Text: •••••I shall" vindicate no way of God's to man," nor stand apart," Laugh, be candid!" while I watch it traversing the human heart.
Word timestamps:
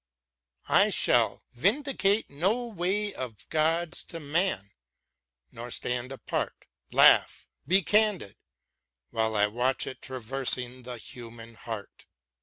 •••••I 0.85 0.89
shall" 0.89 1.43
vindicate 1.53 2.27
no 2.27 2.65
way 2.65 3.13
of 3.13 3.47
God's 3.49 4.03
to 4.05 4.19
man," 4.19 4.71
nor 5.51 5.69
stand 5.69 6.11
apart," 6.11 6.65
Laugh, 6.91 7.47
be 7.67 7.83
candid!" 7.83 8.35
while 9.11 9.35
I 9.35 9.45
watch 9.45 9.85
it 9.85 10.01
traversing 10.01 10.81
the 10.81 10.97
human 10.97 11.53
heart. 11.53 12.07